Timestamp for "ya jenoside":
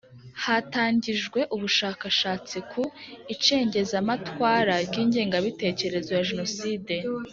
6.17-6.95